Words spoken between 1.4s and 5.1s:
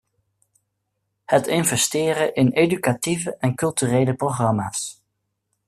investeren in educatieve en culturele programma's...